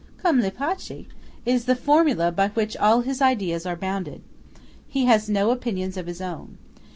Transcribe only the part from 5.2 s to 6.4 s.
no opinions of his